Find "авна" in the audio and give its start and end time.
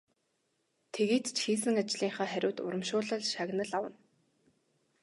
3.77-3.97